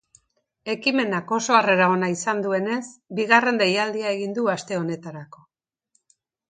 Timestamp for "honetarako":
4.83-5.51